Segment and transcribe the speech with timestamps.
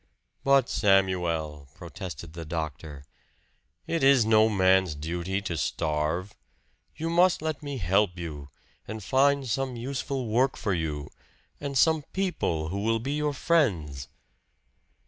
[0.43, 3.05] "But, Samuel," protested the doctor,
[3.85, 6.33] "it is no man's duty to starve.
[6.95, 8.49] You must let me help you,
[8.87, 11.11] and find some useful work for you,
[11.59, 14.07] and some people who will be your friends."